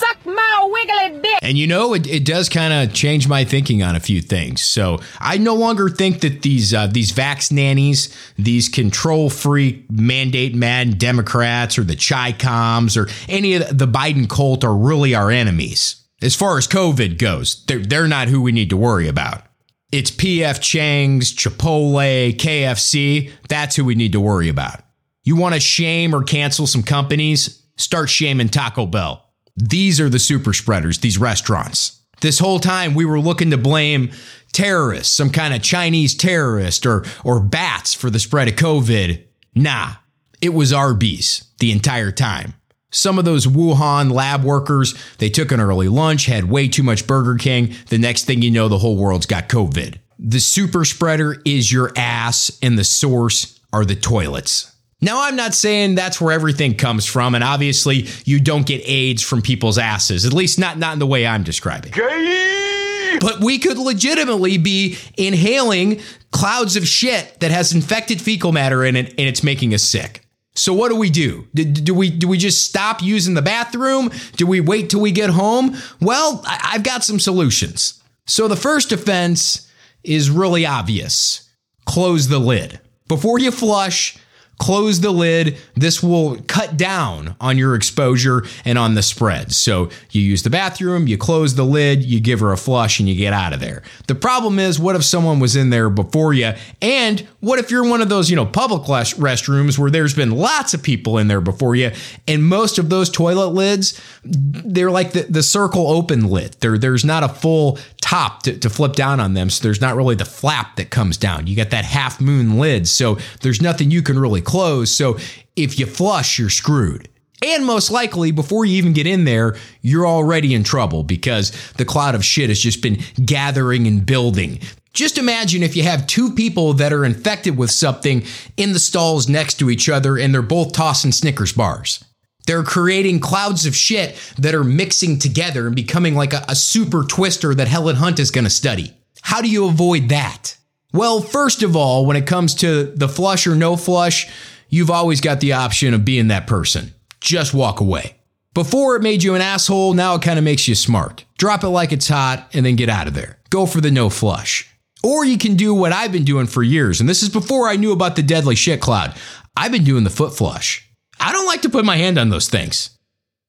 And 1.43 1.57
you 1.57 1.67
know, 1.67 1.93
it, 1.93 2.07
it 2.07 2.25
does 2.25 2.47
kind 2.47 2.73
of 2.73 2.95
change 2.95 3.27
my 3.27 3.43
thinking 3.43 3.83
on 3.83 3.95
a 3.95 3.99
few 3.99 4.21
things. 4.21 4.61
So 4.61 4.99
I 5.19 5.37
no 5.37 5.53
longer 5.53 5.89
think 5.89 6.21
that 6.21 6.41
these 6.41 6.73
uh, 6.73 6.87
these 6.87 7.11
vax 7.11 7.51
nannies, 7.51 8.15
these 8.37 8.69
control 8.69 9.29
freak, 9.29 9.91
mandate 9.91 10.55
mad 10.55 10.97
Democrats, 10.97 11.77
or 11.77 11.83
the 11.83 11.95
Chi 11.95 12.31
Coms, 12.31 12.95
or 12.95 13.07
any 13.27 13.55
of 13.55 13.77
the 13.77 13.87
Biden 13.87 14.29
cult 14.29 14.63
are 14.63 14.75
really 14.75 15.13
our 15.13 15.29
enemies. 15.29 15.97
As 16.21 16.35
far 16.35 16.57
as 16.57 16.67
COVID 16.67 17.17
goes, 17.17 17.65
they're, 17.65 17.79
they're 17.79 18.07
not 18.07 18.29
who 18.29 18.41
we 18.41 18.53
need 18.53 18.69
to 18.69 18.77
worry 18.77 19.09
about. 19.09 19.43
It's 19.91 20.09
PF 20.09 20.61
Chang's, 20.61 21.33
Chipotle, 21.33 22.35
KFC. 22.37 23.29
That's 23.49 23.75
who 23.75 23.83
we 23.83 23.95
need 23.95 24.13
to 24.13 24.21
worry 24.21 24.47
about. 24.47 24.79
You 25.23 25.35
want 25.35 25.53
to 25.53 25.59
shame 25.59 26.15
or 26.15 26.23
cancel 26.23 26.65
some 26.65 26.83
companies? 26.83 27.63
start 27.75 28.09
shaming 28.09 28.49
Taco 28.49 28.85
Bell. 28.85 29.22
These 29.55 29.99
are 29.99 30.09
the 30.09 30.19
super 30.19 30.53
spreaders, 30.53 30.99
these 30.99 31.17
restaurants. 31.17 32.01
This 32.21 32.39
whole 32.39 32.59
time 32.59 32.93
we 32.93 33.05
were 33.05 33.19
looking 33.19 33.51
to 33.51 33.57
blame 33.57 34.11
terrorists, 34.51 35.13
some 35.13 35.29
kind 35.29 35.53
of 35.53 35.61
Chinese 35.61 36.15
terrorist 36.15 36.85
or, 36.85 37.03
or 37.23 37.39
bats 37.39 37.93
for 37.93 38.09
the 38.09 38.19
spread 38.19 38.47
of 38.47 38.55
COVID. 38.55 39.23
Nah, 39.55 39.93
it 40.41 40.53
was 40.53 40.73
Arby's 40.73 41.45
the 41.59 41.71
entire 41.71 42.11
time. 42.11 42.53
Some 42.91 43.17
of 43.17 43.25
those 43.25 43.47
Wuhan 43.47 44.11
lab 44.11 44.43
workers, 44.43 44.93
they 45.17 45.29
took 45.29 45.51
an 45.51 45.59
early 45.59 45.87
lunch, 45.87 46.27
had 46.27 46.49
way 46.49 46.67
too 46.67 46.83
much 46.83 47.07
Burger 47.07 47.35
King. 47.35 47.73
The 47.89 47.97
next 47.97 48.25
thing 48.25 48.41
you 48.41 48.51
know, 48.51 48.67
the 48.67 48.77
whole 48.77 48.97
world's 48.97 49.25
got 49.25 49.49
COVID. 49.49 49.97
The 50.19 50.39
super 50.39 50.85
spreader 50.85 51.41
is 51.43 51.71
your 51.71 51.91
ass, 51.95 52.57
and 52.61 52.77
the 52.77 52.83
source 52.83 53.59
are 53.73 53.83
the 53.83 53.95
toilets. 53.95 54.72
Now, 55.03 55.23
I'm 55.23 55.35
not 55.35 55.53
saying 55.53 55.95
that's 55.95 56.21
where 56.21 56.31
everything 56.31 56.75
comes 56.75 57.05
from, 57.05 57.35
and 57.35 57.43
obviously, 57.43 58.07
you 58.23 58.39
don't 58.39 58.65
get 58.65 58.81
AIDS 58.85 59.21
from 59.21 59.41
people's 59.41 59.77
asses, 59.77 60.25
at 60.25 60.31
least 60.31 60.57
not, 60.57 60.77
not 60.77 60.93
in 60.93 60.99
the 60.99 61.05
way 61.05 61.27
I'm 61.27 61.43
describing. 61.43 61.91
Gay! 61.91 63.17
But 63.19 63.41
we 63.41 63.59
could 63.59 63.77
legitimately 63.77 64.57
be 64.57 64.97
inhaling 65.17 65.99
clouds 66.31 66.77
of 66.77 66.87
shit 66.87 67.39
that 67.41 67.51
has 67.51 67.73
infected 67.73 68.21
fecal 68.21 68.53
matter 68.53 68.83
in 68.85 68.95
it, 68.95 69.09
and 69.09 69.27
it's 69.27 69.43
making 69.43 69.73
us 69.73 69.83
sick. 69.83 70.25
So 70.55 70.73
what 70.73 70.89
do 70.89 70.95
we 70.95 71.09
do? 71.09 71.47
Do, 71.53 71.65
do, 71.65 71.93
we 71.93 72.09
do 72.09 72.27
we 72.27 72.37
just 72.37 72.65
stop 72.65 73.01
using 73.01 73.33
the 73.33 73.41
bathroom? 73.41 74.11
Do 74.37 74.47
we 74.47 74.61
wait 74.61 74.89
till 74.89 75.01
we 75.01 75.11
get 75.11 75.31
home? 75.31 75.75
Well, 75.99 76.43
I, 76.45 76.71
I've 76.73 76.83
got 76.83 77.03
some 77.03 77.19
solutions. 77.19 78.01
So 78.25 78.47
the 78.47 78.55
first 78.55 78.91
offense 78.91 79.69
is 80.03 80.29
really 80.29 80.65
obvious. 80.65 81.49
Close 81.85 82.29
the 82.29 82.39
lid. 82.39 82.79
Before 83.07 83.39
you 83.39 83.51
flush, 83.51 84.17
close 84.59 85.01
the 85.01 85.11
lid. 85.11 85.57
This 85.75 86.01
will 86.01 86.37
cut 86.47 86.77
down 86.77 87.35
on 87.41 87.57
your 87.57 87.75
exposure 87.75 88.43
and 88.65 88.77
on 88.77 88.95
the 88.95 89.01
spread. 89.01 89.51
So 89.51 89.89
you 90.11 90.21
use 90.21 90.43
the 90.43 90.49
bathroom, 90.49 91.07
you 91.07 91.17
close 91.17 91.55
the 91.55 91.63
lid, 91.63 92.03
you 92.03 92.19
give 92.19 92.39
her 92.39 92.51
a 92.51 92.57
flush, 92.57 92.99
and 92.99 93.09
you 93.09 93.15
get 93.15 93.33
out 93.33 93.53
of 93.53 93.59
there. 93.59 93.83
The 94.07 94.15
problem 94.15 94.59
is, 94.59 94.79
what 94.79 94.95
if 94.95 95.03
someone 95.03 95.39
was 95.39 95.55
in 95.55 95.69
there 95.69 95.89
before 95.89 96.33
you? 96.33 96.53
And 96.81 97.27
what 97.39 97.59
if 97.59 97.71
you're 97.71 97.83
in 97.83 97.89
one 97.89 98.01
of 98.01 98.09
those, 98.09 98.29
you 98.29 98.35
know, 98.35 98.45
public 98.45 98.83
restrooms 98.83 99.77
where 99.77 99.91
there's 99.91 100.13
been 100.13 100.31
lots 100.31 100.73
of 100.73 100.81
people 100.81 101.17
in 101.17 101.27
there 101.27 101.41
before 101.41 101.75
you, 101.75 101.91
and 102.27 102.45
most 102.45 102.77
of 102.77 102.89
those 102.89 103.09
toilet 103.09 103.49
lids, 103.49 103.99
they're 104.23 104.91
like 104.91 105.11
the, 105.11 105.23
the 105.23 105.43
circle 105.43 105.89
open 105.89 106.27
lid. 106.27 106.55
There, 106.59 106.77
there's 106.77 107.03
not 107.03 107.23
a 107.23 107.29
full 107.29 107.79
top 108.01 108.43
to, 108.43 108.57
to 108.59 108.69
flip 108.69 108.93
down 108.93 109.19
on 109.19 109.33
them. 109.33 109.49
So 109.49 109.63
there's 109.63 109.81
not 109.81 109.95
really 109.95 110.15
the 110.15 110.25
flap 110.25 110.75
that 110.75 110.89
comes 110.89 111.17
down. 111.17 111.47
You 111.47 111.55
got 111.55 111.71
that 111.71 111.85
half 111.85 112.21
moon 112.21 112.59
lid. 112.59 112.87
So 112.87 113.17
there's 113.41 113.61
nothing 113.61 113.91
you 113.91 114.01
can 114.01 114.19
really 114.19 114.41
close. 114.43 114.91
So 114.91 115.17
if 115.55 115.79
you 115.79 115.85
flush, 115.85 116.37
you're 116.37 116.49
screwed. 116.49 117.09
And 117.43 117.65
most 117.65 117.91
likely, 117.91 118.31
before 118.31 118.63
you 118.65 118.77
even 118.77 118.93
get 118.93 119.05
in 119.05 119.25
there, 119.25 119.57
you're 119.81 120.07
already 120.07 120.53
in 120.53 120.63
trouble 120.63 121.03
because 121.03 121.51
the 121.73 121.85
cloud 121.85 122.15
of 122.15 122.23
shit 122.23 122.49
has 122.49 122.59
just 122.59 122.81
been 122.81 122.99
gathering 123.25 123.85
and 123.85 124.05
building. 124.05 124.59
Just 124.93 125.17
imagine 125.17 125.63
if 125.63 125.75
you 125.75 125.83
have 125.83 126.07
two 126.07 126.31
people 126.31 126.73
that 126.73 126.93
are 126.93 127.03
infected 127.03 127.57
with 127.57 127.71
something 127.71 128.23
in 128.55 128.73
the 128.73 128.79
stalls 128.79 129.27
next 129.27 129.55
to 129.55 129.69
each 129.69 129.89
other 129.89 130.17
and 130.17 130.33
they're 130.33 130.41
both 130.41 130.71
tossing 130.71 131.11
Snickers 131.11 131.51
bars. 131.51 132.03
They're 132.45 132.63
creating 132.63 133.19
clouds 133.19 133.65
of 133.65 133.75
shit 133.75 134.17
that 134.37 134.53
are 134.53 134.63
mixing 134.63 135.19
together 135.19 135.65
and 135.67 135.75
becoming 135.75 136.15
like 136.15 136.33
a, 136.33 136.45
a 136.47 136.55
super 136.55 137.03
twister 137.03 137.55
that 137.55 137.67
Helen 137.67 137.95
Hunt 137.95 138.19
is 138.19 138.31
going 138.31 138.43
to 138.43 138.49
study. 138.49 138.93
How 139.21 139.41
do 139.41 139.49
you 139.49 139.65
avoid 139.65 140.09
that? 140.09 140.57
Well, 140.93 141.21
first 141.21 141.63
of 141.63 141.75
all, 141.75 142.05
when 142.05 142.15
it 142.15 142.27
comes 142.27 142.53
to 142.55 142.83
the 142.83 143.09
flush 143.09 143.47
or 143.47 143.55
no 143.55 143.75
flush, 143.75 144.31
you've 144.69 144.91
always 144.91 145.21
got 145.21 145.39
the 145.39 145.53
option 145.53 145.93
of 145.95 146.05
being 146.05 146.27
that 146.27 146.45
person. 146.45 146.93
Just 147.19 147.53
walk 147.53 147.79
away. 147.79 148.17
Before 148.53 148.95
it 148.95 149.01
made 149.01 149.23
you 149.23 149.33
an 149.33 149.41
asshole, 149.41 149.95
now 149.95 150.13
it 150.13 150.21
kind 150.21 150.37
of 150.37 150.45
makes 150.45 150.67
you 150.67 150.75
smart. 150.75 151.25
Drop 151.39 151.63
it 151.63 151.69
like 151.69 151.91
it's 151.91 152.07
hot 152.07 152.47
and 152.53 152.63
then 152.63 152.75
get 152.75 152.89
out 152.89 153.07
of 153.07 153.15
there. 153.15 153.39
Go 153.49 153.65
for 153.65 153.81
the 153.81 153.89
no 153.89 154.11
flush. 154.11 154.69
Or 155.03 155.25
you 155.25 155.39
can 155.39 155.55
do 155.55 155.73
what 155.73 155.91
I've 155.91 156.11
been 156.11 156.23
doing 156.23 156.45
for 156.45 156.61
years, 156.61 156.99
and 156.99 157.09
this 157.09 157.23
is 157.23 157.29
before 157.29 157.67
I 157.67 157.75
knew 157.75 157.91
about 157.91 158.15
the 158.15 158.21
deadly 158.21 158.55
shit 158.55 158.79
cloud. 158.79 159.15
I've 159.57 159.71
been 159.71 159.83
doing 159.83 160.03
the 160.03 160.11
foot 160.11 160.37
flush. 160.37 160.87
I 161.19 161.31
don't 161.31 161.47
like 161.47 161.63
to 161.63 161.69
put 161.69 161.85
my 161.85 161.97
hand 161.97 162.19
on 162.19 162.29
those 162.29 162.47
things. 162.47 162.91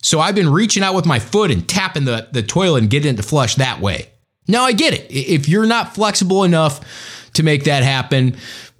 So 0.02 0.18
I've 0.18 0.34
been 0.34 0.50
reaching 0.50 0.82
out 0.82 0.94
with 0.94 1.06
my 1.06 1.18
foot 1.18 1.50
and 1.50 1.68
tapping 1.68 2.06
the, 2.06 2.28
the 2.32 2.42
toilet 2.42 2.82
and 2.82 2.90
getting 2.90 3.14
it 3.14 3.16
to 3.18 3.22
flush 3.22 3.56
that 3.56 3.80
way. 3.80 4.08
Now 4.48 4.64
I 4.64 4.72
get 4.72 4.94
it. 4.94 5.10
If 5.10 5.48
you're 5.48 5.66
not 5.66 5.94
flexible 5.94 6.44
enough 6.44 6.80
to 7.34 7.42
make 7.42 7.64
that 7.64 7.82
happen, 7.82 8.36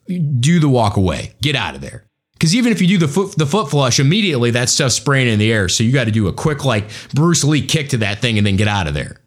do 0.06 0.58
the 0.58 0.68
walk 0.68 0.96
away. 0.96 1.34
Get 1.40 1.56
out 1.56 1.74
of 1.74 1.80
there. 1.80 2.06
Because 2.32 2.54
even 2.54 2.72
if 2.72 2.80
you 2.80 2.88
do 2.88 2.98
the 2.98 3.08
foot 3.08 3.36
the 3.36 3.46
foot 3.46 3.70
flush 3.70 4.00
immediately, 4.00 4.50
that 4.50 4.68
stuff's 4.68 4.96
spraying 4.96 5.28
in 5.28 5.38
the 5.38 5.52
air. 5.52 5.68
So 5.68 5.84
you 5.84 5.92
got 5.92 6.04
to 6.04 6.10
do 6.10 6.28
a 6.28 6.32
quick 6.32 6.64
like 6.64 6.90
Bruce 7.14 7.44
Lee 7.44 7.64
kick 7.64 7.90
to 7.90 7.98
that 7.98 8.20
thing 8.20 8.38
and 8.38 8.46
then 8.46 8.56
get 8.56 8.68
out 8.68 8.86
of 8.86 8.94
there. 8.94 9.20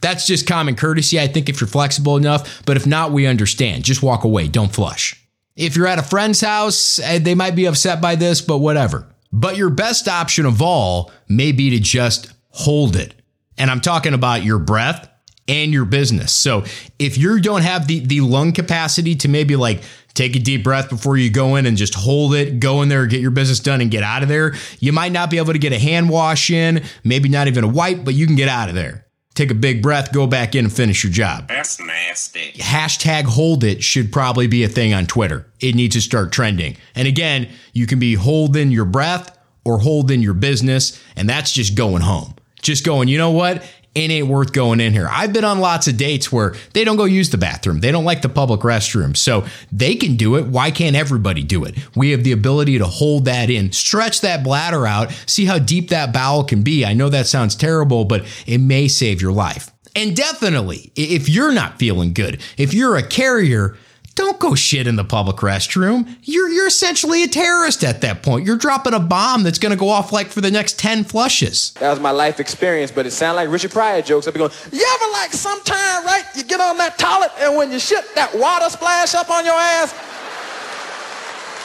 That's 0.00 0.26
just 0.26 0.46
common 0.46 0.76
courtesy, 0.76 1.18
I 1.18 1.26
think, 1.26 1.48
if 1.48 1.60
you're 1.60 1.68
flexible 1.68 2.16
enough. 2.16 2.62
But 2.64 2.76
if 2.76 2.86
not, 2.86 3.12
we 3.12 3.26
understand. 3.26 3.84
Just 3.84 4.02
walk 4.02 4.24
away. 4.24 4.48
Don't 4.48 4.72
flush. 4.72 5.20
If 5.56 5.76
you're 5.76 5.86
at 5.86 5.98
a 5.98 6.02
friend's 6.02 6.40
house, 6.40 6.98
eh, 6.98 7.18
they 7.18 7.34
might 7.34 7.54
be 7.54 7.66
upset 7.66 8.00
by 8.00 8.16
this, 8.16 8.40
but 8.40 8.58
whatever. 8.58 9.08
But 9.32 9.56
your 9.56 9.70
best 9.70 10.06
option 10.08 10.46
of 10.46 10.60
all 10.60 11.10
may 11.28 11.52
be 11.52 11.70
to 11.70 11.78
just 11.78 12.32
hold 12.50 12.96
it. 12.96 13.14
And 13.56 13.70
I'm 13.70 13.80
talking 13.80 14.14
about 14.14 14.44
your 14.44 14.58
breath 14.58 15.08
and 15.48 15.72
your 15.72 15.84
business. 15.84 16.32
So 16.32 16.64
if 16.98 17.18
you 17.18 17.40
don't 17.40 17.62
have 17.62 17.86
the, 17.86 18.00
the 18.00 18.20
lung 18.20 18.52
capacity 18.52 19.14
to 19.16 19.28
maybe 19.28 19.56
like 19.56 19.82
take 20.14 20.36
a 20.36 20.38
deep 20.38 20.64
breath 20.64 20.88
before 20.88 21.16
you 21.16 21.30
go 21.30 21.56
in 21.56 21.66
and 21.66 21.76
just 21.76 21.94
hold 21.94 22.34
it, 22.34 22.60
go 22.60 22.82
in 22.82 22.88
there, 22.88 23.06
get 23.06 23.20
your 23.20 23.30
business 23.30 23.60
done 23.60 23.80
and 23.80 23.90
get 23.90 24.02
out 24.02 24.22
of 24.22 24.28
there, 24.28 24.54
you 24.78 24.92
might 24.92 25.12
not 25.12 25.30
be 25.30 25.38
able 25.38 25.52
to 25.52 25.58
get 25.58 25.72
a 25.72 25.78
hand 25.78 26.08
wash 26.08 26.50
in, 26.50 26.84
maybe 27.02 27.28
not 27.28 27.46
even 27.46 27.64
a 27.64 27.68
wipe, 27.68 28.04
but 28.04 28.14
you 28.14 28.26
can 28.26 28.36
get 28.36 28.48
out 28.48 28.68
of 28.68 28.74
there 28.74 29.04
take 29.34 29.50
a 29.50 29.54
big 29.54 29.82
breath, 29.82 30.12
go 30.12 30.26
back 30.26 30.54
in 30.54 30.64
and 30.64 30.72
finish 30.72 31.04
your 31.04 31.12
job. 31.12 31.48
That's 31.48 31.80
nasty. 31.80 32.52
Hashtag 32.52 33.24
hold 33.24 33.64
it 33.64 33.82
should 33.82 34.12
probably 34.12 34.46
be 34.46 34.64
a 34.64 34.68
thing 34.68 34.94
on 34.94 35.06
Twitter. 35.06 35.46
It 35.60 35.74
needs 35.74 35.96
to 35.96 36.00
start 36.00 36.32
trending. 36.32 36.76
And 36.94 37.06
again, 37.06 37.48
you 37.72 37.86
can 37.86 37.98
be 37.98 38.14
holding 38.14 38.70
your 38.70 38.84
breath 38.84 39.36
or 39.64 39.78
holding 39.78 40.22
your 40.22 40.34
business, 40.34 41.02
and 41.16 41.28
that's 41.28 41.52
just 41.52 41.74
going 41.74 42.02
home. 42.02 42.34
Just 42.62 42.84
going, 42.84 43.08
you 43.08 43.18
know 43.18 43.30
what? 43.30 43.62
It 43.94 44.10
ain't 44.10 44.26
worth 44.26 44.52
going 44.52 44.80
in 44.80 44.92
here. 44.92 45.08
I've 45.10 45.32
been 45.32 45.44
on 45.44 45.60
lots 45.60 45.86
of 45.86 45.96
dates 45.96 46.32
where 46.32 46.54
they 46.72 46.84
don't 46.84 46.96
go 46.96 47.04
use 47.04 47.30
the 47.30 47.38
bathroom. 47.38 47.80
They 47.80 47.92
don't 47.92 48.04
like 48.04 48.22
the 48.22 48.28
public 48.28 48.60
restroom. 48.60 49.16
So 49.16 49.46
they 49.70 49.94
can 49.94 50.16
do 50.16 50.36
it. 50.36 50.46
Why 50.46 50.70
can't 50.70 50.96
everybody 50.96 51.42
do 51.42 51.64
it? 51.64 51.76
We 51.94 52.10
have 52.10 52.24
the 52.24 52.32
ability 52.32 52.78
to 52.78 52.86
hold 52.86 53.26
that 53.26 53.50
in, 53.50 53.72
stretch 53.72 54.20
that 54.22 54.42
bladder 54.42 54.86
out, 54.86 55.12
see 55.26 55.44
how 55.44 55.58
deep 55.58 55.90
that 55.90 56.12
bowel 56.12 56.44
can 56.44 56.62
be. 56.62 56.84
I 56.84 56.92
know 56.92 57.08
that 57.08 57.26
sounds 57.26 57.54
terrible, 57.54 58.04
but 58.04 58.24
it 58.46 58.58
may 58.58 58.88
save 58.88 59.22
your 59.22 59.32
life. 59.32 59.70
And 59.96 60.16
definitely, 60.16 60.90
if 60.96 61.28
you're 61.28 61.52
not 61.52 61.78
feeling 61.78 62.14
good, 62.14 62.42
if 62.58 62.74
you're 62.74 62.96
a 62.96 63.06
carrier, 63.06 63.76
don't 64.14 64.38
go 64.38 64.54
shit 64.54 64.86
in 64.86 64.96
the 64.96 65.04
public 65.04 65.36
restroom. 65.36 66.16
You're 66.22 66.48
you're 66.48 66.66
essentially 66.66 67.24
a 67.24 67.28
terrorist 67.28 67.82
at 67.82 68.00
that 68.02 68.22
point. 68.22 68.46
You're 68.46 68.56
dropping 68.56 68.94
a 68.94 69.00
bomb 69.00 69.42
that's 69.42 69.58
going 69.58 69.70
to 69.70 69.78
go 69.78 69.88
off 69.88 70.12
like 70.12 70.28
for 70.28 70.40
the 70.40 70.50
next 70.50 70.78
10 70.78 71.04
flushes. 71.04 71.72
That 71.80 71.90
was 71.90 72.00
my 72.00 72.12
life 72.12 72.38
experience, 72.38 72.90
but 72.90 73.06
it 73.06 73.10
sounded 73.10 73.36
like 73.36 73.48
Richard 73.48 73.72
Pryor 73.72 74.02
jokes. 74.02 74.28
I'd 74.28 74.34
be 74.34 74.38
going, 74.38 74.52
you 74.72 74.86
ever 74.94 75.12
like 75.12 75.32
sometime, 75.32 76.04
right, 76.04 76.24
you 76.36 76.44
get 76.44 76.60
on 76.60 76.76
that 76.78 76.98
toilet 76.98 77.32
and 77.38 77.56
when 77.56 77.72
you 77.72 77.78
shit, 77.78 78.04
that 78.14 78.34
water 78.36 78.70
splash 78.70 79.14
up 79.14 79.30
on 79.30 79.44
your 79.44 79.54
ass? 79.54 79.92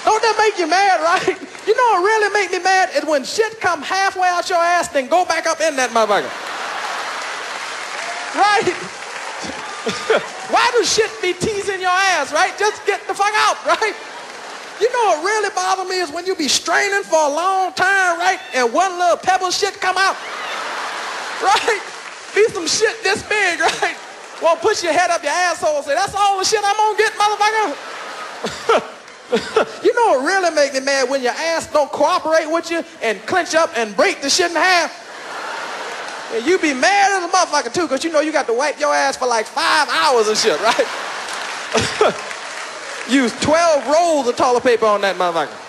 Don't 0.05 0.21
that 0.21 0.35
make 0.39 0.57
you 0.57 0.67
mad, 0.67 1.01
right? 1.01 1.37
You 1.67 1.75
know 1.75 1.83
what 1.83 2.03
really 2.03 2.33
make 2.33 2.51
me 2.51 2.59
mad 2.63 2.89
is 2.95 3.05
when 3.05 3.23
shit 3.23 3.59
come 3.59 3.83
halfway 3.83 4.27
out 4.27 4.49
your 4.49 4.57
ass, 4.57 4.87
then 4.87 5.07
go 5.07 5.23
back 5.25 5.45
up 5.45 5.61
in 5.61 5.75
that 5.75 5.91
motherfucker. 5.91 6.29
Right? 8.35 8.98
Why 10.53 10.72
do 10.74 10.84
shit 10.84 11.10
be 11.22 11.34
teasing 11.34 11.81
your 11.81 11.89
ass, 11.89 12.31
right? 12.34 12.58
Just 12.58 12.86
get 12.86 13.05
the 13.08 13.13
fuck 13.13 13.34
out, 13.36 13.65
right? 13.65 13.93
You 14.79 14.91
know 14.93 15.05
what 15.12 15.25
really 15.25 15.50
bothers 15.53 15.89
me 15.89 16.00
is 16.00 16.12
when 16.12 16.25
you 16.25 16.36
be 16.36 16.48
straining 16.48 17.03
for 17.03 17.19
a 17.19 17.29
long 17.29 17.74
time, 17.74 18.17
right? 18.17 18.39
And 18.53 18.72
one 18.74 18.98
little 18.98 19.17
pebble 19.17 19.51
shit 19.51 19.79
come 19.79 19.98
out. 19.98 20.15
Right? 21.39 21.79
Be 22.36 22.43
some 22.50 22.67
shit 22.67 23.01
this 23.01 23.24
big, 23.24 23.60
right? 23.81 23.96
Well, 24.41 24.58
push 24.58 24.84
your 24.84 24.91
head 24.91 25.10
up 25.10 25.24
your 25.24 25.31
asshole 25.31 25.77
and 25.77 25.86
say, 25.86 25.96
that's 25.96 26.13
all 26.13 26.38
the 26.38 26.43
shit 26.43 26.60
I'm 26.62 26.75
gonna 26.75 26.98
get, 26.98 27.13
motherfucker. 27.13 27.75
you 29.86 29.93
know 29.96 30.19
what 30.19 30.25
really 30.25 30.53
make 30.53 30.74
me 30.74 30.81
mad 30.81 31.10
when 31.10 31.24
your 31.24 31.31
ass 31.31 31.72
don't 31.72 31.89
cooperate 31.91 32.51
with 32.51 32.69
you 32.69 32.84
and 33.01 33.25
clench 33.25 33.55
up 33.55 33.72
and 33.77 33.96
break 33.96 34.22
the 34.22 34.29
shit 34.29 34.51
in 34.51 34.58
half? 34.58 35.08
And 36.31 36.45
you 36.45 36.59
be 36.59 36.74
mad 36.74 37.24
as 37.24 37.29
a 37.29 37.33
motherfucker 37.33 37.74
too, 37.74 37.83
because 37.83 38.03
you 38.03 38.12
know 38.12 38.21
you 38.21 38.31
got 38.31 38.48
to 38.48 38.53
wipe 38.53 38.79
your 38.79 38.93
ass 38.93 39.17
for 39.17 39.27
like 39.27 39.45
five 39.45 39.88
hours 39.89 40.27
and 40.27 40.38
shit, 40.38 40.59
right? 40.62 40.86
Use 43.09 43.33
12 43.41 43.88
rolls 43.88 44.27
of 44.27 44.36
toilet 44.36 44.63
paper 44.63 44.86
on 44.86 45.01
that 45.01 45.15
motherfucker. 45.15 45.65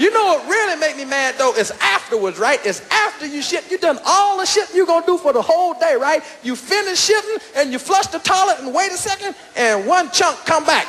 You 0.00 0.10
know 0.10 0.24
what 0.24 0.48
really 0.48 0.80
make 0.80 0.96
me 0.96 1.04
mad 1.04 1.36
though 1.38 1.54
is 1.54 1.70
afterwards, 1.80 2.38
right? 2.38 2.58
It's 2.64 2.82
after 2.90 3.26
you 3.26 3.42
shit. 3.42 3.70
You 3.70 3.78
done 3.78 3.98
all 4.04 4.38
the 4.38 4.46
shit 4.46 4.74
you 4.74 4.84
gonna 4.86 5.06
do 5.06 5.16
for 5.18 5.32
the 5.32 5.42
whole 5.42 5.74
day, 5.74 5.94
right? 5.94 6.22
You 6.42 6.56
finish 6.56 7.08
shitting 7.08 7.42
and 7.56 7.70
you 7.70 7.78
flush 7.78 8.06
the 8.08 8.18
toilet 8.18 8.58
and 8.60 8.74
wait 8.74 8.90
a 8.90 8.96
second 8.96 9.36
and 9.54 9.86
one 9.86 10.10
chunk 10.10 10.38
come 10.38 10.64
back. 10.64 10.86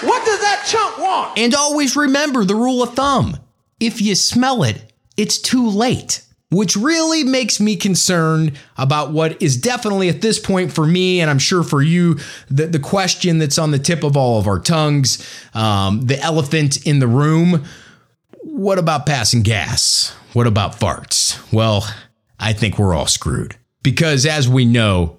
What 0.00 0.24
does 0.24 0.40
that 0.40 0.64
chunk 0.66 0.98
want? 0.98 1.36
And 1.36 1.54
always 1.54 1.96
remember 1.96 2.44
the 2.44 2.54
rule 2.54 2.82
of 2.82 2.94
thumb. 2.94 3.38
If 3.80 4.00
you 4.00 4.14
smell 4.14 4.62
it, 4.62 4.87
it's 5.18 5.36
too 5.36 5.68
late. 5.68 6.24
Which 6.50 6.76
really 6.76 7.24
makes 7.24 7.60
me 7.60 7.76
concerned 7.76 8.52
about 8.78 9.12
what 9.12 9.42
is 9.42 9.58
definitely 9.58 10.08
at 10.08 10.22
this 10.22 10.38
point 10.38 10.72
for 10.72 10.86
me, 10.86 11.20
and 11.20 11.28
I'm 11.28 11.38
sure 11.38 11.62
for 11.62 11.82
you, 11.82 12.18
the, 12.48 12.66
the 12.66 12.78
question 12.78 13.36
that's 13.36 13.58
on 13.58 13.70
the 13.70 13.78
tip 13.78 14.02
of 14.02 14.16
all 14.16 14.38
of 14.38 14.46
our 14.46 14.58
tongues, 14.58 15.22
um, 15.52 16.06
the 16.06 16.18
elephant 16.18 16.86
in 16.86 17.00
the 17.00 17.06
room. 17.06 17.66
What 18.44 18.78
about 18.78 19.04
passing 19.04 19.42
gas? 19.42 20.16
What 20.32 20.46
about 20.46 20.72
farts? 20.72 21.38
Well, 21.52 21.86
I 22.40 22.54
think 22.54 22.78
we're 22.78 22.94
all 22.94 23.06
screwed. 23.06 23.56
Because 23.82 24.24
as 24.24 24.48
we 24.48 24.64
know, 24.64 25.18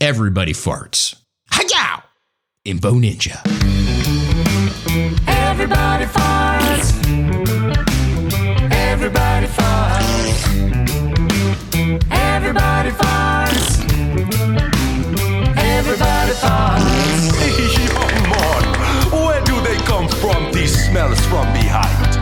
everybody 0.00 0.52
farts. 0.52 1.16
Hi-yow! 1.50 2.04
Info 2.64 2.92
Ninja. 2.92 3.44
Everybody 5.26 6.04
farts. 6.04 7.07
Everybody 9.08 9.46
farts. 9.46 10.44
Everybody 12.10 12.90
farts. 12.90 13.80
Everybody 15.56 16.32
farts. 16.32 17.32
Yo, 17.88 18.04
man, 18.28 18.62
where 19.10 19.42
do 19.46 19.58
they 19.62 19.78
come 19.86 20.08
from? 20.08 20.52
These 20.52 20.90
smells 20.90 21.18
from 21.24 21.50
behind, 21.54 22.16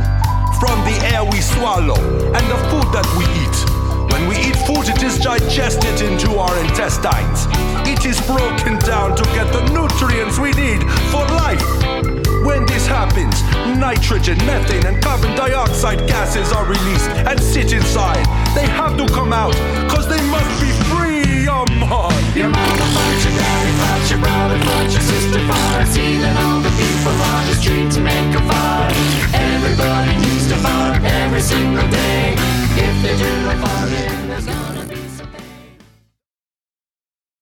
from 0.61 0.79
the 0.85 0.97
air 1.13 1.25
we 1.25 1.41
swallow 1.41 1.99
and 1.99 2.47
the 2.47 2.59
food 2.71 2.89
that 2.95 3.09
we 3.19 3.25
eat. 3.43 4.13
When 4.13 4.29
we 4.29 4.37
eat 4.37 4.55
food, 4.55 4.89
it 4.89 5.03
is 5.03 5.19
digested 5.19 6.03
into 6.03 6.39
our 6.39 6.57
intestines 6.61 7.49
it 7.97 8.07
is 8.07 8.21
broken 8.27 8.77
down 8.81 9.17
to 9.17 9.25
get 9.33 9.51
the 9.53 9.63
nutrients 9.73 10.39
we 10.39 10.51
need 10.53 10.81
for 11.13 11.25
life. 11.41 11.63
When 12.45 12.65
this 12.67 12.87
happens, 12.87 13.43
nitrogen, 13.79 14.39
methane, 14.45 14.85
and 14.87 15.03
carbon 15.03 15.35
dioxide 15.35 16.07
gases 16.07 16.53
are 16.53 16.65
released 16.65 17.09
and 17.29 17.41
sit 17.41 17.73
inside. 17.73 18.25
They 18.55 18.67
have 18.67 18.97
to 18.99 19.07
come 19.13 19.33
out, 19.33 19.55
cause 19.89 20.07
they 20.09 20.21
must 20.31 20.53
be 20.61 20.71
free, 20.93 21.49
oh 21.49 21.65
man. 21.81 22.13
Your 22.37 22.51
mama 22.51 22.87
fucked 22.95 23.25
your 23.25 23.35
daddy, 23.41 23.73
fucked 23.81 24.11
your 24.11 24.21
brother, 24.21 24.59
fucked 24.61 24.93
your 24.93 25.03
sister, 25.03 25.41
fucked 25.49 25.89
stealing 25.89 26.37
all 26.45 26.61
the 26.61 26.73
people 26.77 27.17
on 27.33 27.43
the 27.49 27.57
street 27.57 27.91
to 27.97 28.01
make 28.01 28.35
a 28.35 28.43
fire. 28.45 28.93
Everybody 29.33 30.15
needs 30.21 30.49
to 30.49 30.57
fuck 30.57 31.03
every 31.03 31.41
single 31.41 31.89
day. 31.89 32.35
If 32.77 32.95
they 33.03 33.15
do 33.17 33.31
a 33.51 33.55
fart, 33.63 33.89
there's 33.91 34.47
no 34.47 34.76